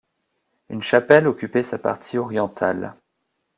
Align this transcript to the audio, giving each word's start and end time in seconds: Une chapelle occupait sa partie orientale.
Une 0.69 0.81
chapelle 0.81 1.27
occupait 1.27 1.61
sa 1.61 1.77
partie 1.77 2.17
orientale. 2.17 2.95